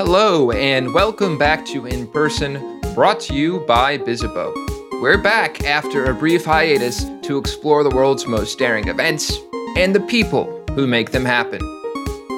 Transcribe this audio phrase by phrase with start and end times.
[0.00, 4.54] Hello, and welcome back to In Person, brought to you by Bizzabo.
[5.02, 9.36] We're back after a brief hiatus to explore the world's most daring events
[9.76, 11.60] and the people who make them happen.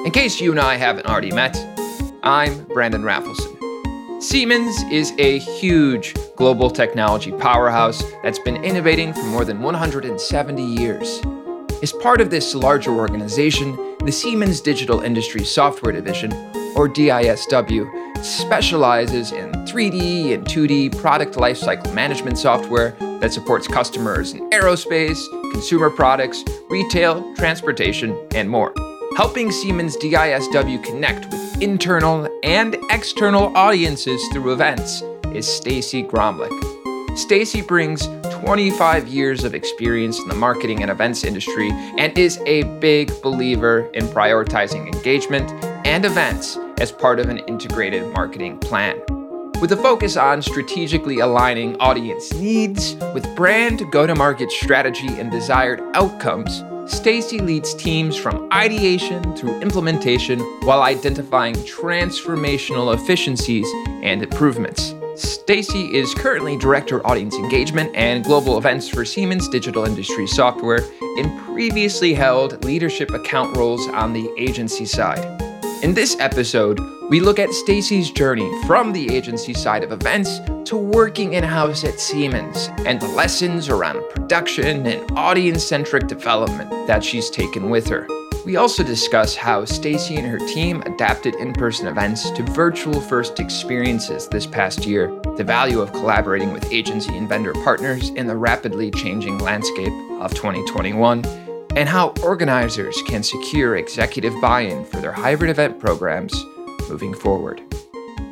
[0.03, 1.55] In case you and I haven't already met,
[2.23, 3.55] I'm Brandon Rafalson.
[4.23, 11.21] Siemens is a huge global technology powerhouse that's been innovating for more than 170 years.
[11.83, 16.31] As part of this larger organization, the Siemens Digital Industry Software Division,
[16.75, 24.49] or DISW, specializes in 3D and 2D product lifecycle management software that supports customers in
[24.51, 25.19] aerospace,
[25.51, 28.73] consumer products, retail, transportation, and more.
[29.17, 36.49] Helping Siemens DISW connect with internal and external audiences through events is Stacy Gromlich.
[37.17, 42.63] Stacy brings 25 years of experience in the marketing and events industry and is a
[42.79, 45.51] big believer in prioritizing engagement
[45.85, 48.99] and events as part of an integrated marketing plan.
[49.61, 55.29] With a focus on strategically aligning audience needs with brand go to market strategy and
[55.29, 63.67] desired outcomes, Stacy leads teams from ideation through implementation while identifying transformational efficiencies
[64.01, 64.95] and improvements.
[65.15, 70.83] Stacy is currently Director Audience Engagement and Global Events for Siemens Digital Industry Software
[71.17, 75.50] and previously held leadership account roles on the agency side.
[75.81, 76.79] In this episode,
[77.09, 81.99] we look at Stacy's journey from the agency side of events to working in-house at
[81.99, 88.07] Siemens and the lessons around production and audience-centric development that she's taken with her.
[88.45, 93.39] We also discuss how Stacy and her team adapted in person events to virtual first
[93.39, 98.37] experiences this past year, the value of collaborating with agency and vendor partners in the
[98.37, 101.23] rapidly changing landscape of 2021,
[101.75, 106.33] and how organizers can secure executive buy in for their hybrid event programs
[106.89, 107.61] moving forward.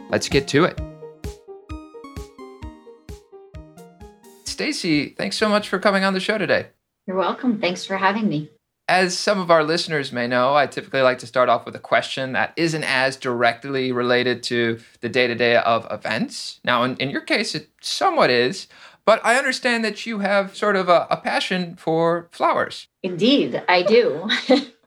[0.10, 0.80] Let's get to it.
[4.46, 6.68] Stacy, thanks so much for coming on the show today.
[7.08, 7.62] You're welcome.
[7.62, 8.50] Thanks for having me.
[8.90, 11.80] As some of our listeners may know, I typically like to start off with a
[11.80, 16.60] question that isn't as directly related to the day to day of events.
[16.66, 18.68] Now, in, in, your case, it somewhat is,
[19.10, 22.90] but I understand that you have sort of a, a passion for flowers.
[23.02, 24.30] Indeed, I do.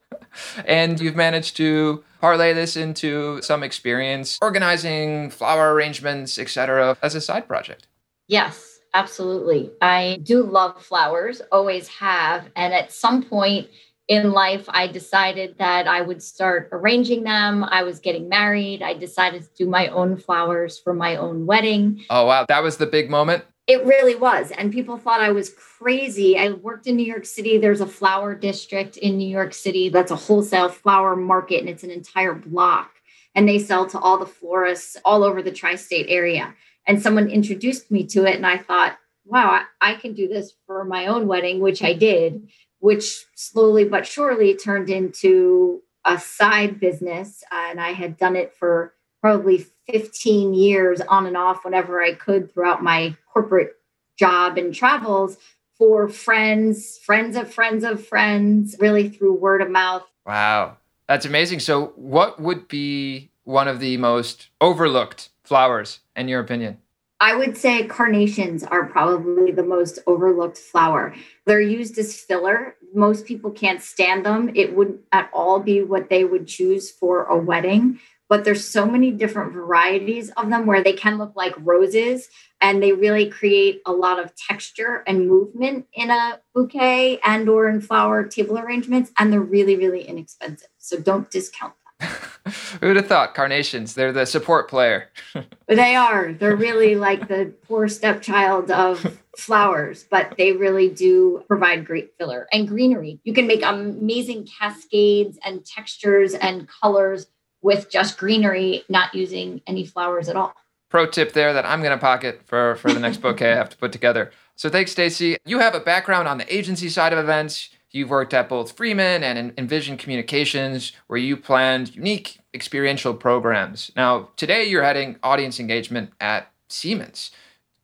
[0.64, 7.20] and you've managed to parlay this into some experience organizing flower arrangements, etc., as a
[7.20, 7.88] side project.
[8.28, 9.72] Yes, absolutely.
[9.80, 12.48] I do love flowers, always have.
[12.54, 13.70] And at some point,
[14.06, 17.64] in life, I decided that I would start arranging them.
[17.64, 18.82] I was getting married.
[18.82, 22.04] I decided to do my own flowers for my own wedding.
[22.08, 22.46] Oh, wow.
[22.48, 23.44] That was the big moment?
[23.66, 24.50] It really was.
[24.50, 26.36] And people thought I was crazy.
[26.36, 27.58] I worked in New York City.
[27.58, 31.84] There's a flower district in New York City that's a wholesale flower market, and it's
[31.84, 32.90] an entire block.
[33.34, 36.54] And they sell to all the florists all over the tri state area.
[36.86, 40.52] And someone introduced me to it, and I thought, wow, I, I can do this
[40.66, 42.48] for my own wedding, which I did
[42.82, 47.44] which slowly but surely turned into a side business.
[47.52, 52.52] And I had done it for probably 15 years on and off whenever I could
[52.52, 53.76] throughout my corporate
[54.18, 55.36] job and travels
[55.78, 60.04] for friends, friends of friends of friends, really through word of mouth.
[60.26, 60.76] Wow.
[61.08, 61.60] That's amazing.
[61.60, 66.78] So, what would be one of the most overlooked flowers, in your opinion?
[67.20, 71.14] I would say carnations are probably the most overlooked flower.
[71.46, 72.76] They're used as filler.
[72.94, 74.50] Most people can't stand them.
[74.56, 78.00] It wouldn't at all be what they would choose for a wedding,
[78.32, 82.30] but there's so many different varieties of them where they can look like roses
[82.62, 87.68] and they really create a lot of texture and movement in a bouquet and or
[87.68, 90.70] in flower table arrangements and they're really really inexpensive.
[90.78, 92.08] So don't discount them
[92.80, 93.92] Who'd have thought carnations?
[93.92, 95.10] They're the support player.
[95.68, 96.32] they are.
[96.32, 102.48] They're really like the poor stepchild of flowers, but they really do provide great filler
[102.50, 103.20] and greenery.
[103.24, 107.26] You can make amazing cascades and textures and colors
[107.62, 110.54] with just greenery, not using any flowers at all.
[110.90, 113.70] Pro tip there that I'm going to pocket for, for the next bouquet I have
[113.70, 114.30] to put together.
[114.56, 115.38] So thanks, Stacy.
[115.46, 117.70] You have a background on the agency side of events.
[117.90, 123.90] You've worked at both Freeman and Envision Communications, where you planned unique experiential programs.
[123.96, 127.30] Now, today you're heading audience engagement at Siemens.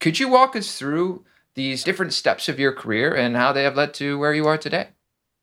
[0.01, 3.77] Could you walk us through these different steps of your career and how they have
[3.77, 4.89] led to where you are today?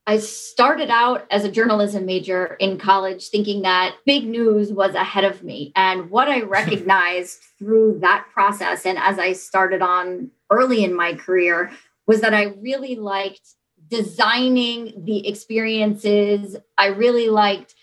[0.08, 5.24] I started out as a journalism major in college thinking that big news was ahead
[5.24, 5.72] of me.
[5.76, 11.16] And what I recognized through that process, and as I started on early in my
[11.16, 11.72] career,
[12.06, 13.56] was that I really liked
[13.88, 16.56] designing the experiences.
[16.78, 17.74] I really liked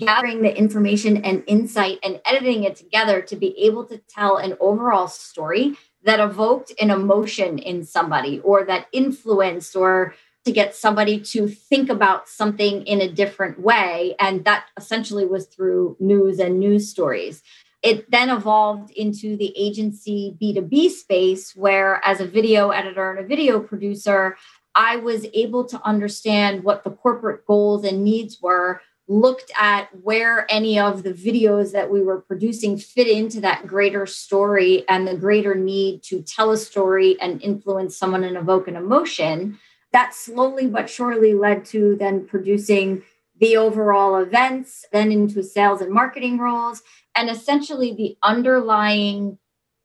[0.00, 4.56] gathering the information and insight and editing it together to be able to tell an
[4.60, 10.14] overall story that evoked an emotion in somebody or that influenced or
[10.48, 14.16] to get somebody to think about something in a different way.
[14.18, 17.42] And that essentially was through news and news stories.
[17.82, 23.28] It then evolved into the agency B2B space, where as a video editor and a
[23.28, 24.38] video producer,
[24.74, 30.50] I was able to understand what the corporate goals and needs were looked at where
[30.50, 35.14] any of the videos that we were producing fit into that greater story and the
[35.14, 39.58] greater need to tell a story and influence someone and evoke an emotion.
[39.92, 43.02] That slowly but surely led to then producing
[43.40, 46.82] the overall events, then into sales and marketing roles,
[47.16, 49.38] and essentially the underlying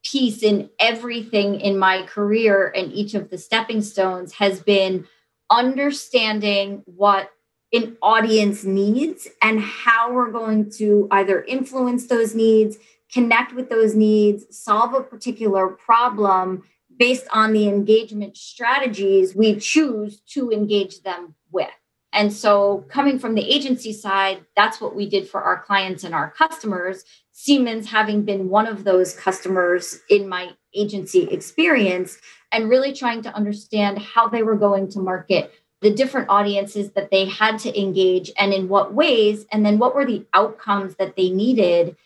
[0.04, 5.08] piece in everything in my career and each of the stepping stones has been
[5.50, 7.32] understanding what
[7.72, 12.78] an audience needs and how we're going to either influence those needs,
[13.12, 16.64] connect with those needs, solve a particular problem
[16.98, 21.69] based on the engagement strategies we choose to engage them with.
[22.13, 26.13] And so, coming from the agency side, that's what we did for our clients and
[26.13, 27.04] our customers.
[27.31, 32.19] Siemens, having been one of those customers in my agency experience,
[32.51, 35.51] and really trying to understand how they were going to market
[35.81, 39.96] the different audiences that they had to engage and in what ways, and then what
[39.96, 41.98] were the outcomes that they needed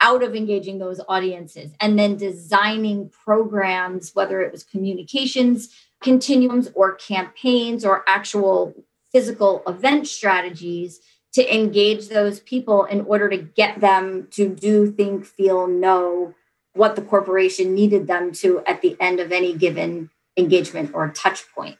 [0.00, 5.70] out of engaging those audiences, and then designing programs, whether it was communications
[6.04, 8.74] continuums or campaigns or actual
[9.10, 11.00] physical event strategies
[11.32, 16.34] to engage those people in order to get them to do, think, feel, know
[16.74, 21.44] what the corporation needed them to at the end of any given engagement or touch
[21.54, 21.78] point.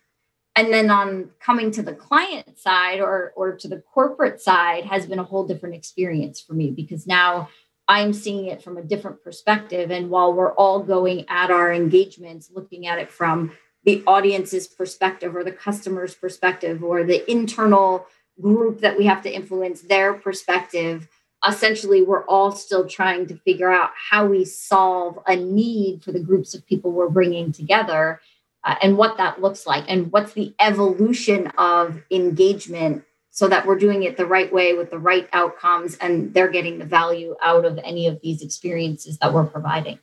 [0.57, 5.05] and then on coming to the client side or or to the corporate side has
[5.07, 7.49] been a whole different experience for me because now
[7.89, 9.91] i'm seeing it from a different perspective.
[9.91, 13.53] And while we're all going at our engagements looking at it from
[13.85, 18.07] the audience's perspective or the customer's perspective or the internal
[18.41, 21.09] group that we have to influence their perspective
[21.47, 26.21] essentially we're all still trying to figure out how we solve a need for the
[26.21, 28.21] groups of people we're bringing together
[28.65, 33.05] uh, and what that looks like and what's the evolution of engagement
[33.35, 36.79] so that we're doing it the right way with the right outcomes and they're getting
[36.79, 39.99] the value out of any of these experiences that we're providing.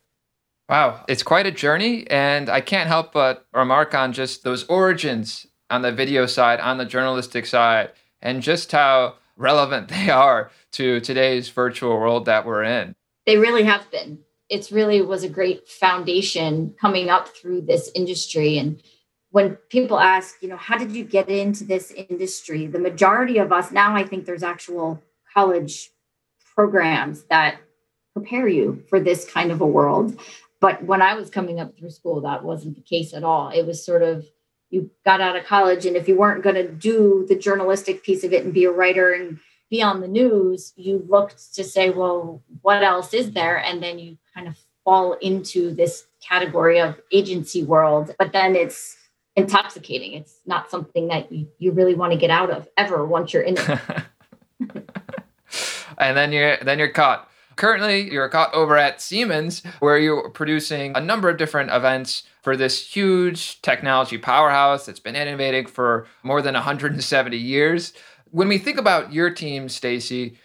[0.67, 2.05] Wow, it's quite a journey.
[2.09, 6.77] And I can't help but remark on just those origins on the video side, on
[6.77, 7.91] the journalistic side,
[8.21, 12.93] and just how relevant they are to today's virtual world that we're in.
[13.25, 14.19] They really have been
[14.49, 18.83] it's really was a great foundation coming up through this industry and
[19.31, 22.67] when people ask you know how did you get into this industry?
[22.67, 25.01] The majority of us now i think there's actual
[25.33, 25.89] college
[26.55, 27.57] programs that
[28.13, 30.19] prepare you for this kind of a world.
[30.59, 33.49] But when i was coming up through school that wasn't the case at all.
[33.49, 34.25] It was sort of
[34.69, 38.23] you got out of college and if you weren't going to do the journalistic piece
[38.23, 39.39] of it and be a writer and
[39.69, 43.57] be on the news you looked to say well what else is there?
[43.57, 48.97] And then you kind of fall into this category of agency world, but then it's
[49.35, 50.13] intoxicating.
[50.13, 53.43] It's not something that you, you really want to get out of ever once you're
[53.43, 53.79] in it.
[55.97, 57.29] and then you're then you're caught.
[57.57, 62.57] Currently, you're caught over at Siemens, where you're producing a number of different events for
[62.57, 67.93] this huge technology powerhouse that's been innovating for more than 170 years.
[68.31, 70.37] When we think about your team, Stacy,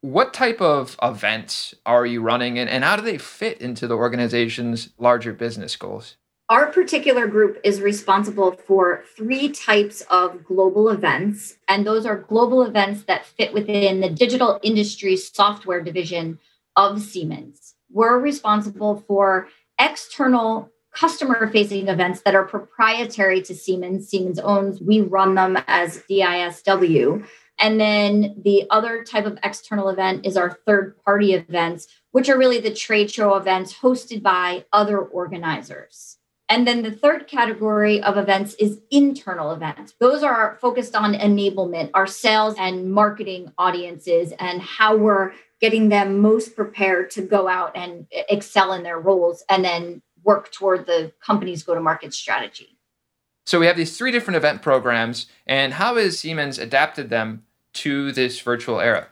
[0.00, 3.96] what type of events are you running and, and how do they fit into the
[3.96, 6.16] organization's larger business goals?
[6.54, 12.62] Our particular group is responsible for three types of global events, and those are global
[12.62, 16.38] events that fit within the digital industry software division
[16.76, 17.74] of Siemens.
[17.90, 19.48] We're responsible for
[19.80, 24.08] external customer facing events that are proprietary to Siemens.
[24.08, 27.26] Siemens owns, we run them as DISW.
[27.58, 32.38] And then the other type of external event is our third party events, which are
[32.38, 36.18] really the trade show events hosted by other organizers.
[36.48, 39.94] And then the third category of events is internal events.
[39.98, 46.20] Those are focused on enablement, our sales and marketing audiences, and how we're getting them
[46.20, 51.12] most prepared to go out and excel in their roles and then work toward the
[51.20, 52.76] company's go to market strategy.
[53.46, 58.12] So we have these three different event programs, and how has Siemens adapted them to
[58.12, 59.08] this virtual era?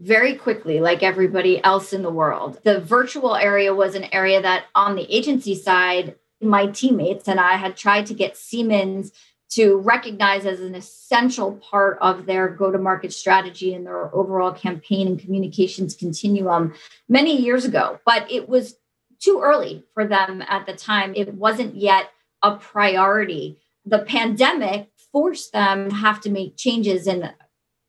[0.00, 2.60] Very quickly, like everybody else in the world.
[2.64, 7.56] The virtual area was an area that on the agency side, my teammates and I
[7.56, 9.12] had tried to get Siemens
[9.50, 14.52] to recognize as an essential part of their go to market strategy and their overall
[14.52, 16.72] campaign and communications continuum
[17.08, 17.98] many years ago.
[18.06, 18.76] But it was
[19.18, 21.12] too early for them at the time.
[21.16, 22.10] It wasn't yet
[22.42, 23.58] a priority.
[23.84, 27.34] The pandemic forced them to have to make changes and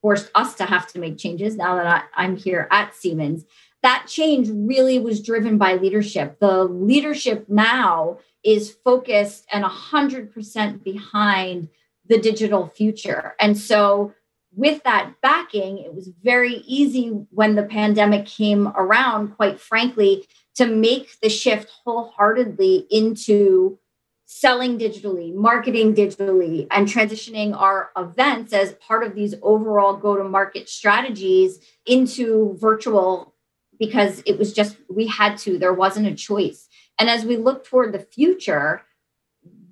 [0.01, 3.46] forced us to have to make changes now that I, am here at Siemens.
[3.84, 6.39] That change really was driven by leadership.
[6.39, 11.69] The leadership now is focused and 100% behind
[12.07, 13.36] the digital future.
[13.39, 14.13] And so,
[14.53, 20.67] with that backing, it was very easy when the pandemic came around, quite frankly, to
[20.67, 23.79] make the shift wholeheartedly into
[24.25, 30.24] selling digitally, marketing digitally, and transitioning our events as part of these overall go to
[30.24, 33.36] market strategies into virtual
[33.77, 36.69] because it was just, we had to, there wasn't a choice.
[37.01, 38.84] And as we look toward the future,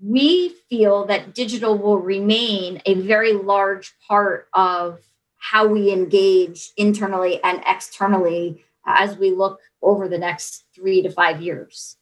[0.01, 4.99] we feel that digital will remain a very large part of
[5.37, 11.39] how we engage internally and externally as we look over the next three to five
[11.39, 11.97] years.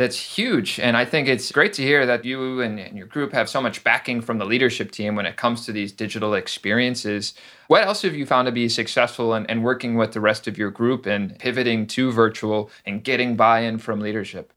[0.00, 0.80] That's huge.
[0.80, 3.60] And I think it's great to hear that you and, and, your group have so
[3.60, 7.34] much backing from the leadership team when it comes to these digital experiences.
[7.66, 10.56] What else have you found to be successful in, in working with the rest of
[10.56, 14.54] your group and pivoting to virtual and getting buy in from leadership?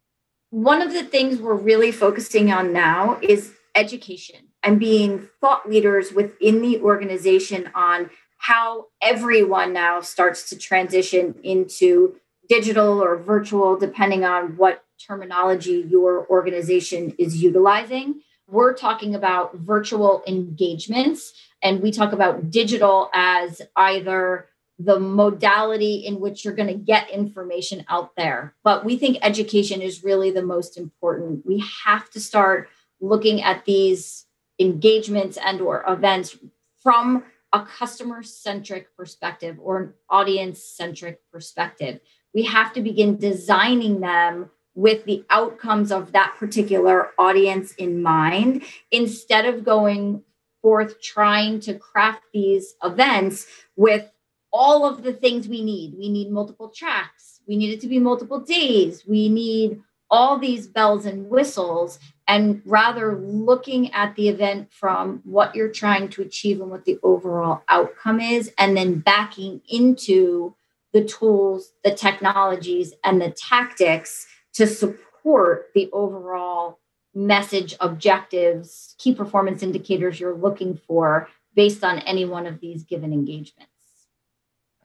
[0.51, 6.13] One of the things we're really focusing on now is education and being thought leaders
[6.13, 12.15] within the organization on how everyone now starts to transition into
[12.47, 18.21] digital or virtual, depending on what terminology your organization is utilizing.
[18.47, 26.19] We're talking about virtual engagements, and we talk about digital as either the modality in
[26.19, 28.55] which you're going to get information out there.
[28.63, 31.45] But we think education is really the most important.
[31.45, 32.69] We have to start
[32.99, 34.25] looking at these
[34.59, 36.37] engagements and or events
[36.81, 41.99] from a customer centric perspective or an audience centric perspective
[42.33, 48.63] we have to begin designing them with the outcomes of that particular audience in mind
[48.91, 50.23] instead of going
[50.61, 54.09] forth trying to craft these events with
[54.51, 55.95] all of the things we need.
[55.97, 60.67] We need multiple tracks, we need it to be multiple days, we need all these
[60.67, 66.61] bells and whistles, and rather looking at the event from what you're trying to achieve
[66.61, 70.55] and what the overall outcome is, and then backing into
[70.93, 76.79] the tools, the technologies, and the tactics to support the overall
[77.13, 83.13] message objectives, key performance indicators you're looking for based on any one of these given
[83.13, 83.69] engagements.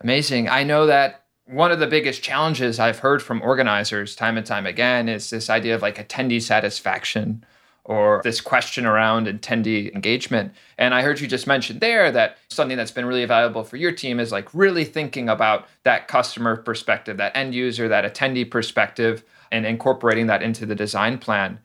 [0.01, 0.49] Amazing.
[0.49, 4.67] I know that one of the biggest challenges I've heard from organizers time and time
[4.67, 7.45] again is this idea of like attendee satisfaction
[7.89, 10.53] or this question around attendee engagement.
[10.77, 13.93] And I heard you just mention there that something that's been really valuable for your
[13.93, 19.25] team is like really thinking about that customer perspective, that end user, that attendee perspective,
[19.51, 21.59] and incorporating that into the design plan.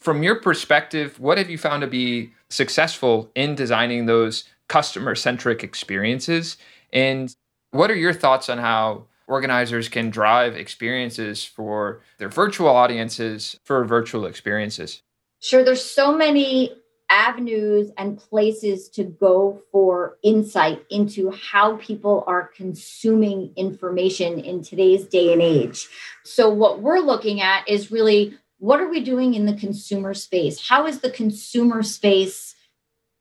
[0.00, 5.62] From your perspective, what have you found to be successful in designing those customer centric
[5.62, 6.56] experiences?
[6.90, 7.36] And
[7.70, 13.84] what are your thoughts on how organizers can drive experiences for their virtual audiences for
[13.84, 15.02] virtual experiences?
[15.40, 16.72] Sure, there's so many
[17.08, 25.04] avenues and places to go for insight into how people are consuming information in today's
[25.04, 25.86] day and age.
[26.24, 30.68] So, what we're looking at is really what are we doing in the consumer space?
[30.68, 32.54] How is the consumer space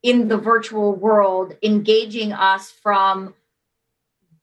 [0.02, 3.34] in the virtual world engaging us from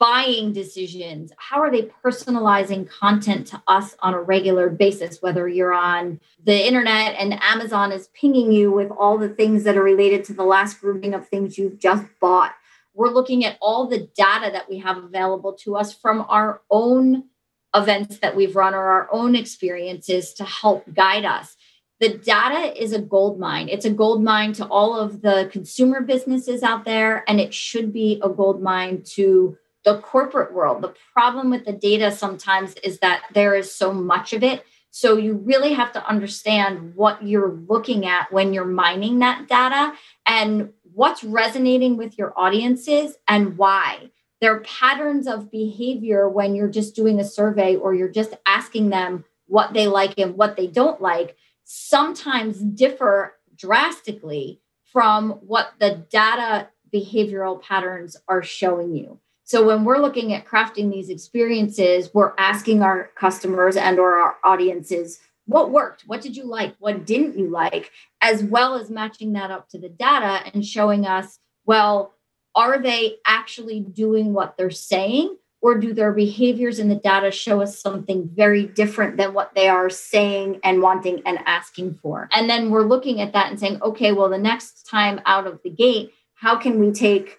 [0.02, 1.32] buying decisions?
[1.36, 5.22] How are they personalizing content to us on a regular basis?
[5.22, 9.76] Whether you're on the internet and Amazon is pinging you with all the things that
[9.76, 12.52] are related to the last grouping of things you've just bought.
[12.94, 17.26] We're looking at all the data that we have available to us from our own
[17.72, 21.56] events that we've run or our own experiences to help guide us.
[22.00, 23.68] The data is a gold mine.
[23.68, 27.92] It's a gold mine to all of the consumer businesses out there, and it should
[27.92, 30.82] be a gold mine to the corporate world.
[30.82, 34.64] The problem with the data sometimes is that there is so much of it.
[34.90, 39.94] So you really have to understand what you're looking at when you're mining that data
[40.26, 44.10] and what's resonating with your audiences and why.
[44.40, 48.90] There are patterns of behavior when you're just doing a survey or you're just asking
[48.90, 56.04] them what they like and what they don't like, sometimes differ drastically from what the
[56.10, 59.18] data behavioral patterns are showing you.
[59.52, 64.36] So when we're looking at crafting these experiences, we're asking our customers and or our
[64.42, 66.04] audiences, what worked?
[66.06, 66.74] What did you like?
[66.78, 67.90] What didn't you like?
[68.22, 72.14] As well as matching that up to the data and showing us well
[72.54, 75.36] are they actually doing what they're saying?
[75.60, 79.68] Or do their behaviors in the data show us something very different than what they
[79.68, 82.30] are saying and wanting and asking for?
[82.32, 85.60] And then we're looking at that and saying okay well the next time out of
[85.62, 87.38] the gate how can we take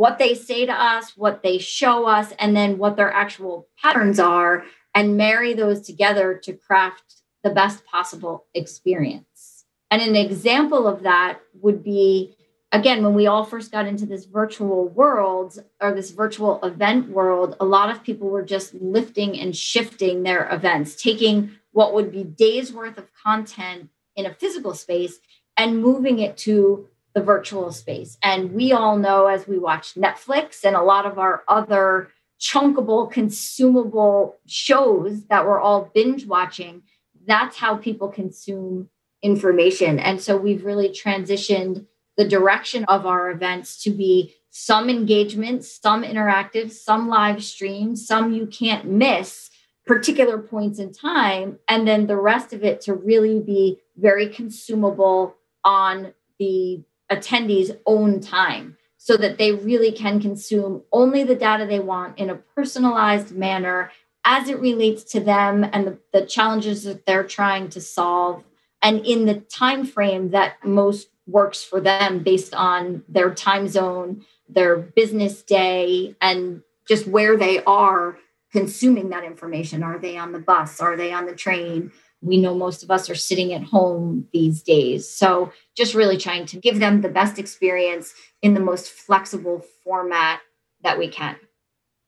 [0.00, 4.18] what they say to us what they show us and then what their actual patterns
[4.18, 4.64] are
[4.94, 9.66] and marry those together to craft the best possible experience.
[9.90, 12.34] And an example of that would be
[12.72, 17.56] again, when we all first got into this virtual world or this virtual event world,
[17.60, 22.24] a lot of people were just lifting and shifting their events, taking what would be
[22.24, 25.18] days worth of content in a physical space
[25.58, 28.16] and moving it to the virtual space.
[28.22, 33.10] And we all know as we watch Netflix and a lot of our other chunkable,
[33.10, 36.82] consumable shows that we're all binge watching,
[37.26, 38.88] that's how people consume
[39.22, 39.98] information.
[39.98, 41.86] And so we've really transitioned
[42.16, 48.32] the direction of our events to be some engagement, some interactive, some live stream, some
[48.32, 49.50] you can't miss
[49.86, 55.34] particular points in time, and then the rest of it to really be very consumable
[55.64, 61.80] on the attendees' own time so that they really can consume only the data they
[61.80, 63.90] want in a personalized manner
[64.24, 68.44] as it relates to them and the, the challenges that they're trying to solve
[68.82, 74.24] and in the time frame that most works for them based on their time zone
[74.48, 78.18] their business day and just where they are
[78.52, 79.82] consuming that information.
[79.82, 80.80] Are they on the bus?
[80.80, 84.62] Are they on the train we know most of us are sitting at home these
[84.62, 89.64] days so just really trying to give them the best experience in the most flexible
[89.84, 90.40] format
[90.82, 91.36] that we can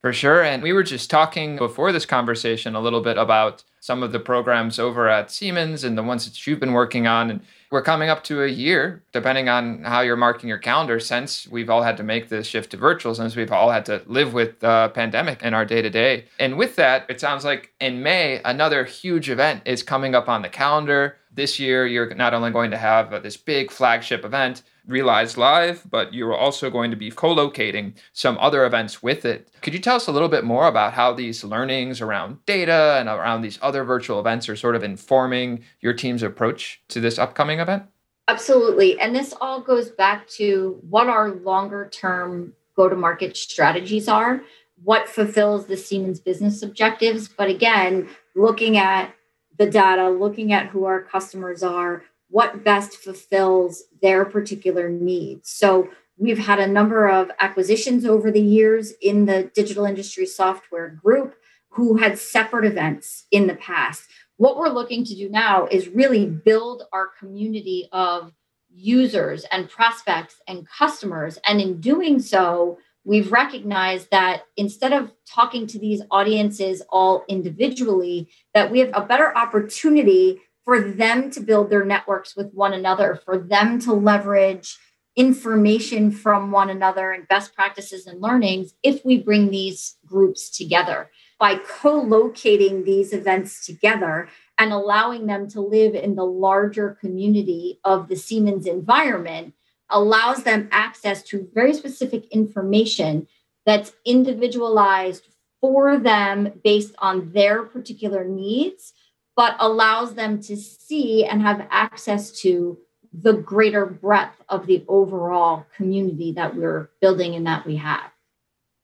[0.03, 0.43] for sure.
[0.43, 4.19] And we were just talking before this conversation a little bit about some of the
[4.19, 7.29] programs over at Siemens and the ones that you've been working on.
[7.29, 11.49] And we're coming up to a year, depending on how you're marking your calendar, since
[11.49, 14.33] we've all had to make this shift to virtual, since we've all had to live
[14.33, 16.23] with the pandemic in our day to day.
[16.39, 20.43] And with that, it sounds like in May, another huge event is coming up on
[20.43, 21.17] the calendar.
[21.35, 25.83] This year, you're not only going to have uh, this big flagship event, Realize Live,
[25.89, 29.49] but you're also going to be co locating some other events with it.
[29.61, 33.07] Could you tell us a little bit more about how these learnings around data and
[33.07, 37.59] around these other virtual events are sort of informing your team's approach to this upcoming
[37.59, 37.83] event?
[38.27, 38.99] Absolutely.
[38.99, 44.41] And this all goes back to what our longer term go to market strategies are,
[44.83, 47.27] what fulfills the Siemens business objectives.
[47.29, 49.13] But again, looking at
[49.57, 55.49] the data, looking at who our customers are, what best fulfills their particular needs.
[55.49, 60.89] So we've had a number of acquisitions over the years in the digital industry software
[60.89, 61.35] group
[61.69, 64.03] who had separate events in the past.
[64.37, 68.31] What we're looking to do now is really build our community of
[68.75, 71.37] users and prospects and customers.
[71.45, 78.29] And in doing so, we've recognized that instead of talking to these audiences all individually,
[78.53, 83.19] that we have a better opportunity for them to build their networks with one another,
[83.25, 84.77] for them to leverage
[85.15, 91.11] information from one another and best practices and learnings if we bring these groups together.
[91.39, 97.79] By co locating these events together and allowing them to live in the larger community
[97.83, 99.53] of the Siemens environment,
[99.93, 103.27] allows them access to very specific information
[103.65, 105.27] that's individualized
[105.61, 108.93] for them based on their particular needs
[109.35, 112.77] but allows them to see and have access to
[113.13, 118.11] the greater breadth of the overall community that we're building and that we have.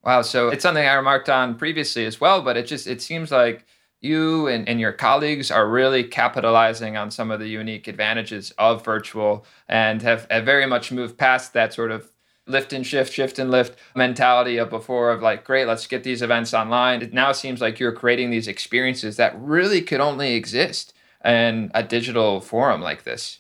[0.04, 0.22] Wow.
[0.22, 3.66] So it's something I remarked on previously as well, but it just it seems like
[4.02, 8.84] you and, and your colleagues are really capitalizing on some of the unique advantages of
[8.84, 12.12] virtual and have, have very much moved past that sort of
[12.48, 16.22] lift and shift, shift and lift mentality of before of like, great, let's get these
[16.22, 17.02] events online.
[17.02, 21.84] It now seems like you're creating these experiences that really could only exist in a
[21.84, 23.40] digital forum like this.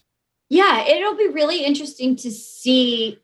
[0.49, 3.19] Yeah, it'll be really interesting to see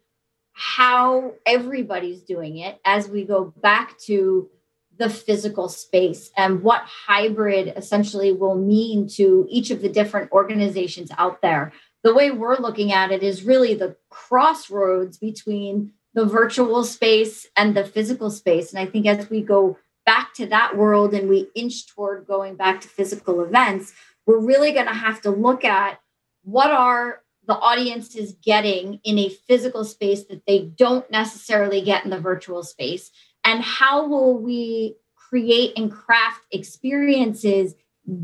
[0.54, 4.50] how everybody's doing it as we go back to
[4.98, 11.12] the physical space and what hybrid essentially will mean to each of the different organizations
[11.18, 11.74] out there
[12.06, 17.76] the way we're looking at it is really the crossroads between the virtual space and
[17.76, 18.72] the physical space.
[18.72, 22.58] And I think as we go back to that world and we inch toward going
[22.58, 23.92] back to physical events,
[24.28, 26.00] we're really going to have to look at
[26.44, 32.12] what are the audiences getting in a physical space that they don't necessarily get in
[32.12, 33.10] the virtual space
[33.46, 37.76] and how will we create and craft experiences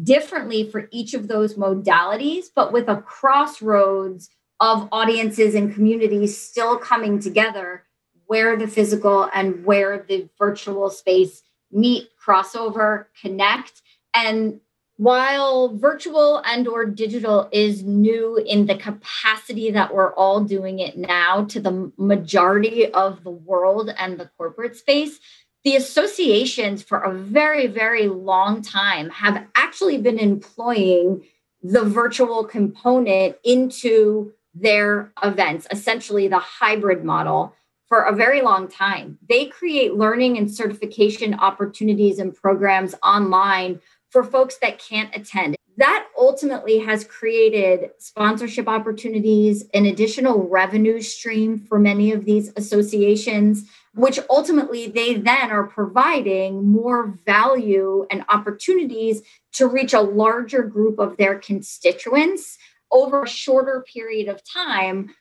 [0.04, 4.30] differently for each of those modalities, but with a crossroads
[4.60, 7.84] of audiences and communities still coming together
[8.28, 13.82] where the physical and where the virtual space meet, crossover, connect.
[14.14, 14.62] And
[15.02, 20.96] while virtual and or digital is new in the capacity that we're all doing it
[20.96, 25.20] now to the majority of the world and the corporate space
[25.64, 31.24] the associations for a very very long time have actually been employing
[31.64, 37.56] the virtual component into their events essentially the hybrid model
[37.88, 39.18] for a very long time.
[39.28, 45.56] They create learning and certification opportunities and programs online for folks that can't attend.
[45.78, 53.68] That ultimately has created sponsorship opportunities, an additional revenue stream for many of these associations,
[53.96, 59.22] which ultimately they then are providing more value and opportunities
[59.54, 62.58] to reach a larger group of their constituents
[62.92, 65.16] over a shorter period of time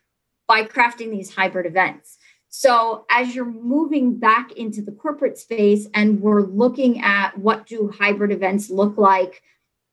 [0.47, 2.17] by crafting these hybrid events.
[2.53, 7.89] So as you're moving back into the corporate space and we're looking at what do
[7.97, 9.41] hybrid events look like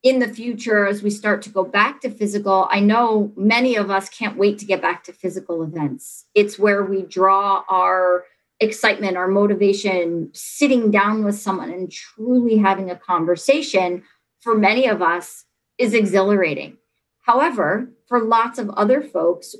[0.03, 3.89] in the future as we start to go back to physical, I know many of
[3.89, 6.25] us can't wait to get back to physical events.
[6.35, 8.25] It's where we draw our
[8.59, 14.03] excitement, our motivation, sitting down with someone and truly having a conversation
[14.41, 15.45] for many of us
[15.77, 16.75] is exhilarating.
[17.21, 19.55] However, for lots of other folks,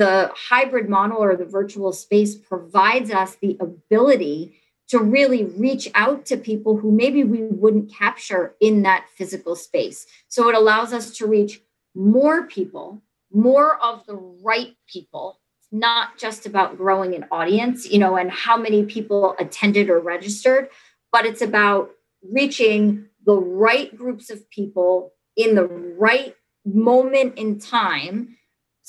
[0.00, 4.54] the hybrid model or the virtual space provides us the ability
[4.88, 10.06] to really reach out to people who maybe we wouldn't capture in that physical space.
[10.28, 11.60] So it allows us to reach
[11.94, 15.38] more people, more of the right people.
[15.58, 20.00] It's not just about growing an audience, you know, and how many people attended or
[20.00, 20.70] registered,
[21.12, 21.90] but it's about
[22.22, 26.34] reaching the right groups of people in the right
[26.64, 28.38] moment in time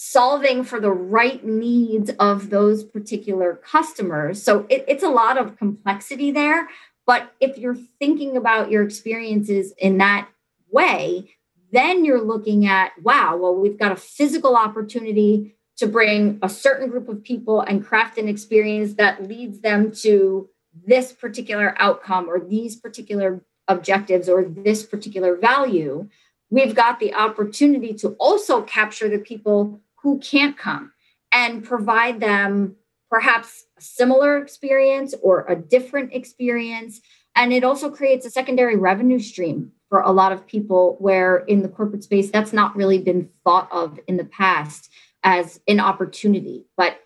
[0.03, 4.41] solving for the right needs of those particular customers.
[4.41, 6.67] So it, it's a lot of complexity there.
[7.05, 10.27] But if you're thinking about your experiences in that
[10.71, 11.35] way,
[11.71, 16.89] then you're looking at, wow, well, we've got a physical opportunity to bring a certain
[16.89, 20.49] group of people and craft an experience that leads them to
[20.83, 26.09] this particular outcome or these particular objectives or this particular value.
[26.49, 30.91] We've got the opportunity to also capture the people who can't come
[31.31, 32.75] and provide them
[33.09, 37.01] perhaps a similar experience or a different experience.
[37.35, 41.61] And it also creates a secondary revenue stream for a lot of people where in
[41.61, 44.89] the corporate space, that's not really been thought of in the past
[45.23, 46.65] as an opportunity.
[46.77, 46.99] But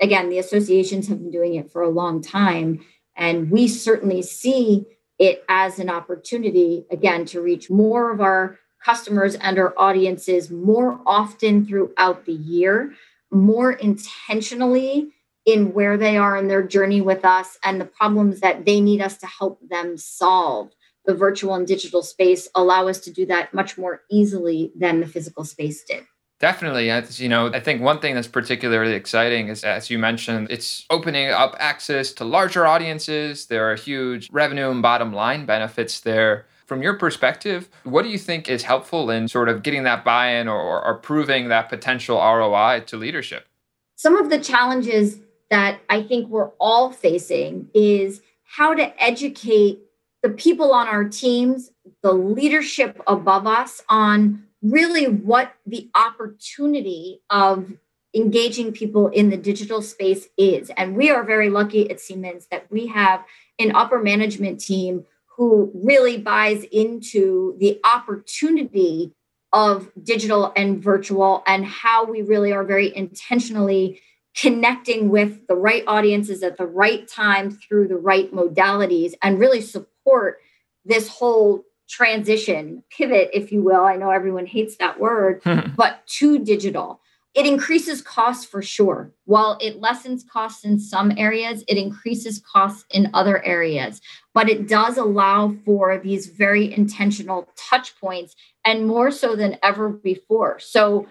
[0.00, 2.84] again, the associations have been doing it for a long time.
[3.14, 4.86] And we certainly see
[5.18, 11.00] it as an opportunity, again, to reach more of our customers and our audiences more
[11.06, 12.92] often throughout the year,
[13.30, 15.12] more intentionally
[15.46, 19.00] in where they are in their journey with us and the problems that they need
[19.00, 20.70] us to help them solve.
[21.06, 25.06] The virtual and digital space allow us to do that much more easily than the
[25.06, 26.04] physical space did.
[26.40, 26.90] Definitely.
[27.22, 31.28] You know, I think one thing that's particularly exciting is, as you mentioned, it's opening
[31.30, 33.46] up access to larger audiences.
[33.46, 36.46] There are huge revenue and bottom line benefits there.
[36.70, 40.34] From your perspective, what do you think is helpful in sort of getting that buy
[40.34, 43.48] in or, or proving that potential ROI to leadership?
[43.96, 45.18] Some of the challenges
[45.50, 49.80] that I think we're all facing is how to educate
[50.22, 51.72] the people on our teams,
[52.04, 57.72] the leadership above us on really what the opportunity of
[58.14, 60.70] engaging people in the digital space is.
[60.76, 63.24] And we are very lucky at Siemens that we have
[63.58, 65.04] an upper management team
[65.40, 69.10] who really buys into the opportunity
[69.54, 73.98] of digital and virtual and how we really are very intentionally
[74.36, 79.62] connecting with the right audiences at the right time through the right modalities and really
[79.62, 80.40] support
[80.84, 83.82] this whole transition pivot if you will.
[83.82, 85.40] I know everyone hates that word
[85.74, 86.99] but to digital
[87.34, 89.12] it increases costs for sure.
[89.24, 94.00] While it lessens costs in some areas, it increases costs in other areas.
[94.34, 99.88] But it does allow for these very intentional touch points and more so than ever
[99.88, 100.58] before.
[100.58, 101.06] So,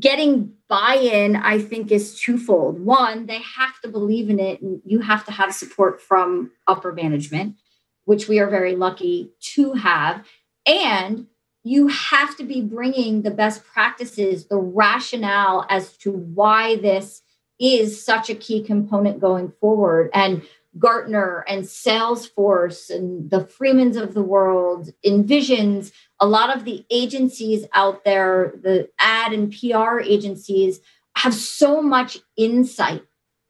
[0.00, 2.80] getting buy in, I think, is twofold.
[2.80, 6.92] One, they have to believe in it, and you have to have support from upper
[6.92, 7.54] management,
[8.04, 10.26] which we are very lucky to have.
[10.66, 11.28] And
[11.66, 17.22] you have to be bringing the best practices, the rationale as to why this
[17.58, 20.08] is such a key component going forward.
[20.14, 20.42] And
[20.78, 27.66] Gartner and Salesforce and the Freemans of the world, Envisions, a lot of the agencies
[27.72, 30.78] out there, the ad and PR agencies,
[31.16, 33.02] have so much insight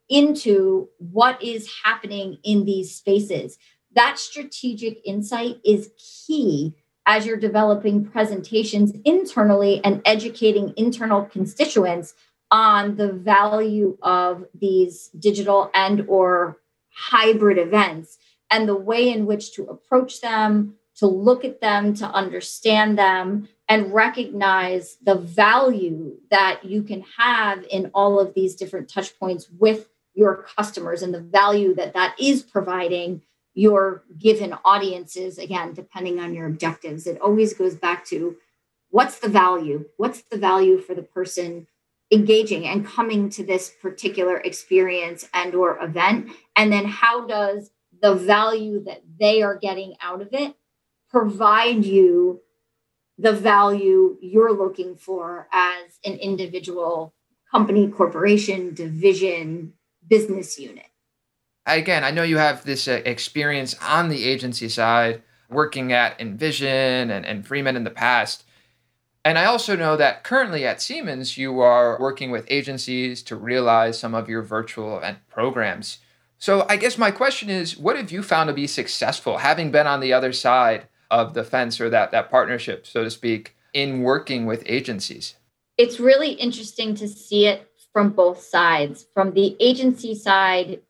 [0.08, 3.58] into what is happening in these spaces.
[3.94, 5.90] That strategic insight is
[6.26, 6.76] key
[7.06, 12.14] as you're developing presentations internally and educating internal constituents
[12.50, 16.58] on the value of these digital and or
[16.90, 18.18] hybrid events
[18.50, 23.48] and the way in which to approach them to look at them to understand them
[23.68, 29.48] and recognize the value that you can have in all of these different touch points
[29.58, 33.20] with your customers and the value that that is providing
[33.56, 37.06] your given audiences again depending on your objectives.
[37.06, 38.36] It always goes back to
[38.90, 39.86] what's the value?
[39.96, 41.66] What's the value for the person
[42.12, 46.30] engaging and coming to this particular experience and or event?
[46.54, 47.70] And then how does
[48.02, 50.54] the value that they are getting out of it
[51.08, 52.42] provide you
[53.16, 57.14] the value you're looking for as an individual
[57.50, 59.72] company corporation division
[60.06, 60.84] business unit
[61.74, 67.10] again, I know you have this uh, experience on the agency side, working at Envision
[67.10, 68.44] and, and Freeman in the past.
[69.24, 73.98] And I also know that currently at Siemens, you are working with agencies to realize
[73.98, 75.98] some of your virtual event programs.
[76.38, 79.88] So I guess my question is what have you found to be successful, having been
[79.88, 84.02] on the other side of the fence or that, that partnership, so to speak, in
[84.02, 85.34] working with agencies?
[85.76, 89.06] It's really interesting to see it from both sides.
[89.12, 90.82] From the agency side,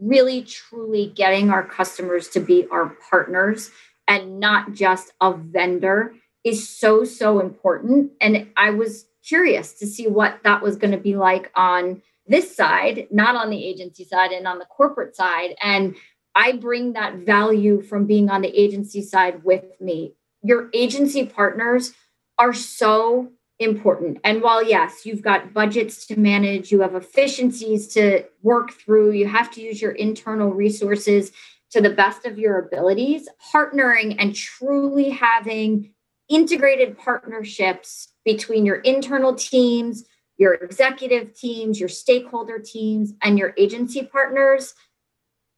[0.00, 3.70] really truly getting our customers to be our partners
[4.08, 8.12] and not just a vendor is so so important.
[8.20, 12.56] And i was curious to see what that was going to be like on this
[12.56, 15.54] side not on the agency side and on the corporate side.
[15.62, 15.96] And
[16.34, 20.14] i bring that value from being on the agency side with me.
[20.42, 21.92] Your agency partners
[22.38, 24.18] are so important.
[24.24, 29.26] And while, yes, you've got budgets to manage, you have efficiencies to work through, you
[29.26, 31.30] have to use your internal resources
[31.70, 35.92] to the best of your abilities, partnering and truly having
[36.28, 40.04] integrated partnerships between your internal teams,
[40.38, 44.74] your executive teams, your stakeholder teams, and your agency partners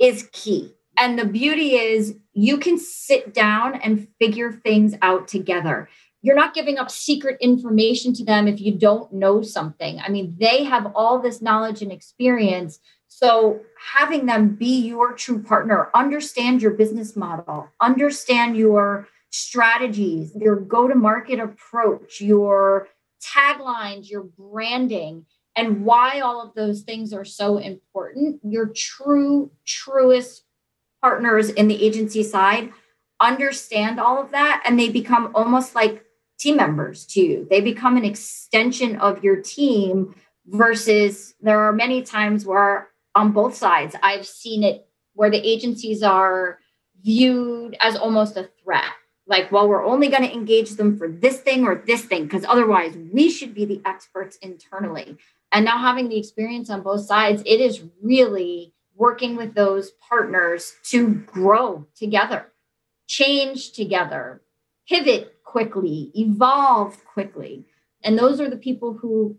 [0.00, 0.74] is key.
[0.98, 5.88] And the beauty is you can sit down and figure things out together
[6.22, 9.98] you're not giving up secret information to them if you don't know something.
[10.00, 12.78] I mean, they have all this knowledge and experience.
[13.08, 13.60] So,
[13.94, 20.88] having them be your true partner, understand your business model, understand your strategies, your go
[20.88, 22.88] to market approach, your
[23.22, 28.40] taglines, your branding, and why all of those things are so important.
[28.42, 30.44] Your true, truest
[31.02, 32.72] partners in the agency side
[33.20, 36.04] understand all of that and they become almost like
[36.42, 37.46] team members too.
[37.48, 40.14] They become an extension of your team
[40.46, 46.02] versus there are many times where on both sides I've seen it where the agencies
[46.02, 46.58] are
[47.02, 48.90] viewed as almost a threat.
[49.26, 52.44] Like, well, we're only going to engage them for this thing or this thing because
[52.48, 55.16] otherwise we should be the experts internally.
[55.52, 60.74] And now having the experience on both sides, it is really working with those partners
[60.84, 62.46] to grow together,
[63.06, 64.42] change together,
[64.88, 67.66] pivot quickly, evolve quickly.
[68.02, 69.36] And those are the people who,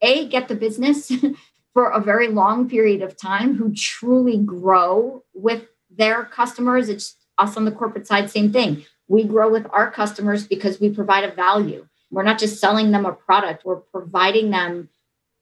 [0.00, 1.10] A, get the business
[1.74, 6.88] for a very long period of time, who truly grow with their customers.
[6.88, 8.84] It's us on the corporate side, same thing.
[9.08, 11.88] We grow with our customers because we provide a value.
[12.12, 14.90] We're not just selling them a product, we're providing them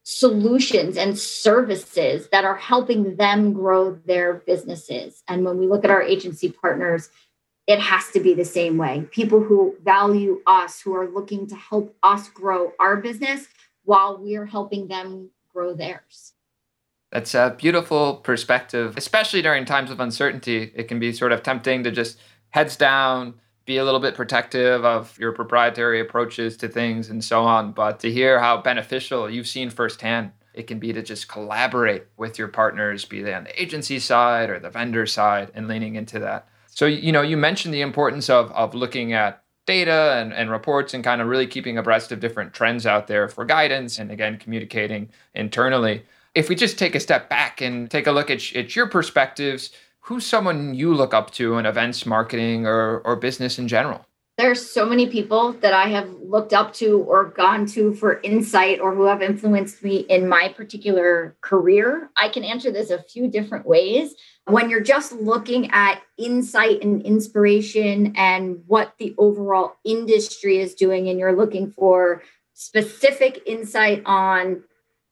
[0.03, 5.23] solutions and services that are helping them grow their businesses.
[5.29, 7.11] And when we look at our agency partners,
[7.71, 9.07] it has to be the same way.
[9.13, 13.47] People who value us, who are looking to help us grow our business
[13.85, 16.33] while we're helping them grow theirs.
[17.13, 20.73] That's a beautiful perspective, especially during times of uncertainty.
[20.75, 23.35] It can be sort of tempting to just heads down,
[23.67, 27.71] be a little bit protective of your proprietary approaches to things and so on.
[27.71, 32.37] But to hear how beneficial you've seen firsthand it can be to just collaborate with
[32.37, 36.19] your partners, be they on the agency side or the vendor side, and leaning into
[36.19, 36.49] that.
[36.81, 40.95] So, you know, you mentioned the importance of, of looking at data and, and reports
[40.95, 44.39] and kind of really keeping abreast of different trends out there for guidance and again,
[44.39, 46.07] communicating internally.
[46.35, 49.73] If we just take a step back and take a look at, at your perspectives,
[50.01, 54.07] who's someone you look up to in events marketing or, or business in general?
[54.41, 58.81] There's so many people that I have looked up to or gone to for insight
[58.81, 62.11] or who have influenced me in my particular career.
[62.17, 64.15] I can answer this a few different ways.
[64.47, 71.11] When you're just looking at insight and inspiration and what the overall industry is doing,
[71.11, 72.23] and you're looking for
[72.55, 74.63] specific insight on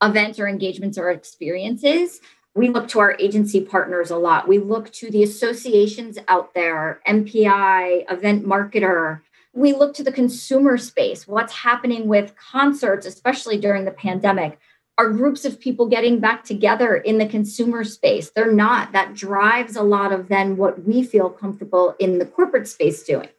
[0.01, 2.19] events or engagements or experiences,
[2.59, 4.45] we look to our agency partners a lot.
[4.45, 9.21] We look to the associations out there, MPI, Event Marketer.
[9.53, 14.59] We look to the consumer space, what's happening with concerts, especially during the pandemic.
[14.97, 18.31] Are groups of people getting back together in the consumer space?
[18.31, 18.91] They're not.
[18.91, 23.29] That drives a lot of then what we feel comfortable in the corporate space doing.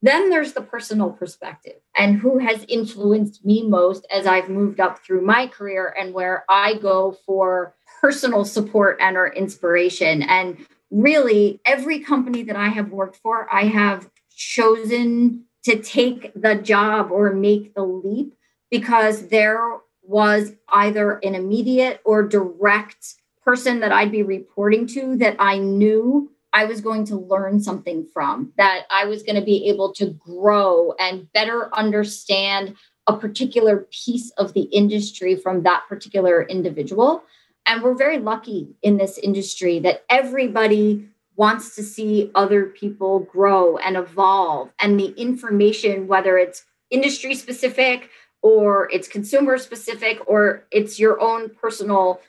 [0.00, 5.04] Then there's the personal perspective and who has influenced me most as I've moved up
[5.04, 7.74] through my career and where I go for
[8.06, 10.22] personal support and or inspiration.
[10.22, 16.54] And really, every company that I have worked for, I have chosen to take the
[16.54, 18.32] job or make the leap
[18.70, 19.58] because there
[20.02, 23.14] was either an immediate or direct
[23.44, 28.06] person that I'd be reporting to that I knew I was going to learn something
[28.14, 32.76] from, that I was going to be able to grow and better understand
[33.08, 37.24] a particular piece of the industry from that particular individual.
[37.66, 43.76] And we're very lucky in this industry that everybody wants to see other people grow
[43.76, 44.70] and evolve.
[44.80, 48.08] And the information, whether it's industry specific
[48.40, 52.20] or it's consumer specific or it's your own personal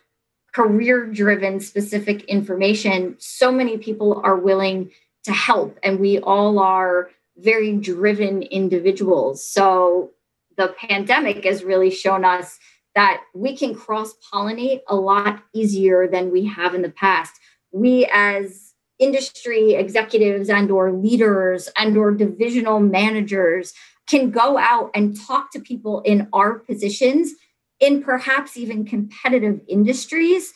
[0.53, 4.89] career driven specific information, so many people are willing
[5.23, 5.77] to help.
[5.83, 9.47] And we all are very driven individuals.
[9.47, 10.11] So
[10.57, 12.57] the pandemic has really shown us
[12.97, 17.39] that we can cross pollinate a lot easier than we have in the past.
[17.71, 23.71] We as industry executives and or leaders and or divisional managers
[24.07, 27.33] can go out and talk to people in our positions
[27.79, 30.51] in perhaps even competitive industries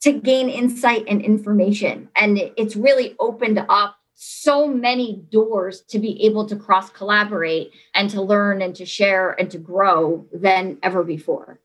[0.00, 2.08] to gain insight and information.
[2.16, 8.08] And it's really opened up so many doors to be able to cross collaborate and
[8.08, 11.60] to learn and to share and to grow than ever before.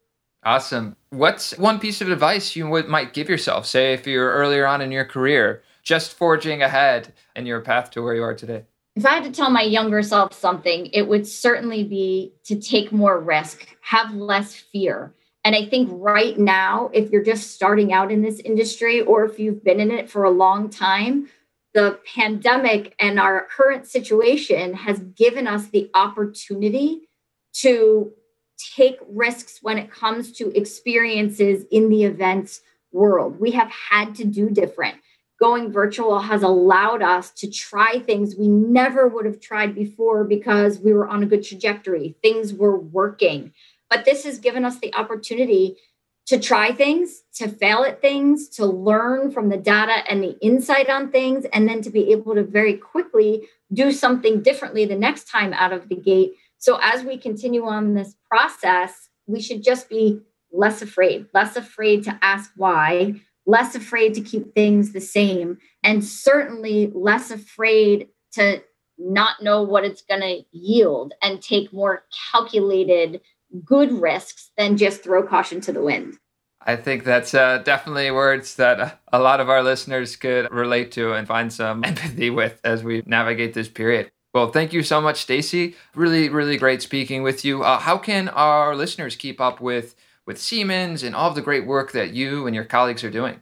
[0.48, 0.96] Awesome.
[1.10, 3.66] What's one piece of advice you would, might give yourself?
[3.66, 8.02] Say if you're earlier on in your career, just forging ahead in your path to
[8.02, 8.64] where you are today.
[8.96, 12.94] If I had to tell my younger self something, it would certainly be to take
[12.94, 15.14] more risk, have less fear.
[15.44, 19.38] And I think right now, if you're just starting out in this industry or if
[19.40, 21.28] you've been in it for a long time,
[21.74, 27.10] the pandemic and our current situation has given us the opportunity
[27.56, 28.14] to
[28.58, 33.40] take risks when it comes to experiences in the events world.
[33.40, 34.98] We have had to do different
[35.40, 40.80] going virtual has allowed us to try things we never would have tried before because
[40.80, 42.16] we were on a good trajectory.
[42.22, 43.54] Things were working.
[43.90, 45.78] But this has given us the opportunity
[46.26, 50.90] to try things, to fail at things, to learn from the data and the insight
[50.90, 55.30] on things, and then to be able to very quickly do something differently the next
[55.30, 56.34] time out of the gate.
[56.58, 62.04] So, as we continue on this process, we should just be less afraid, less afraid
[62.04, 68.62] to ask why, less afraid to keep things the same, and certainly less afraid to
[68.98, 73.22] not know what it's going to yield and take more calculated
[73.64, 76.16] good risks than just throw caution to the wind.
[76.62, 81.14] I think that's uh, definitely words that a lot of our listeners could relate to
[81.14, 84.12] and find some empathy with as we navigate this period.
[84.38, 85.76] Well, thank you so much, Stacy.
[85.96, 87.64] Really, really great speaking with you.
[87.64, 89.96] Uh, how can our listeners keep up with
[90.28, 93.42] with Siemens and all of the great work that you and your colleagues are doing?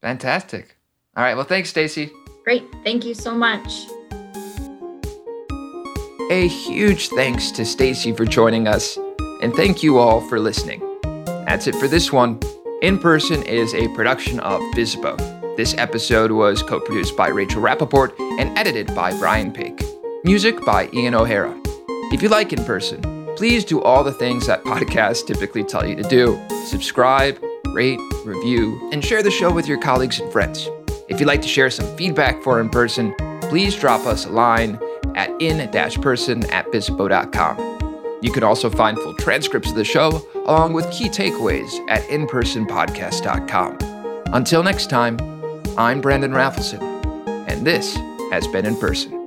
[0.00, 0.76] Fantastic.
[1.16, 1.34] All right.
[1.34, 2.10] Well, thanks, Stacy.
[2.44, 2.64] Great.
[2.84, 3.86] Thank you so much.
[6.30, 8.96] A huge thanks to Stacy for joining us,
[9.42, 10.80] and thank you all for listening.
[11.46, 12.40] That's it for this one.
[12.80, 15.31] In Person is a production of Bizzabo.
[15.54, 19.84] This episode was co produced by Rachel Rappaport and edited by Brian Pake.
[20.24, 21.54] Music by Ian O'Hara.
[22.10, 23.02] If you like In Person,
[23.36, 27.38] please do all the things that podcasts typically tell you to do subscribe,
[27.74, 30.70] rate, review, and share the show with your colleagues and friends.
[31.10, 34.78] If you'd like to share some feedback for In Person, please drop us a line
[35.16, 38.18] at in-person at bizzabo.com.
[38.22, 43.78] You can also find full transcripts of the show along with key takeaways at inpersonpodcast.com.
[44.32, 45.18] Until next time,
[45.78, 46.82] I'm Brandon Rafalson,
[47.48, 47.96] and this
[48.30, 49.21] has been In Person.